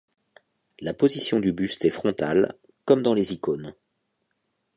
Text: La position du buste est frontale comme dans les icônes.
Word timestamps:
La 0.79 0.95
position 0.95 1.39
du 1.39 1.53
buste 1.53 1.85
est 1.85 1.91
frontale 1.91 2.55
comme 2.85 3.03
dans 3.03 3.13
les 3.13 3.33
icônes. 3.33 3.75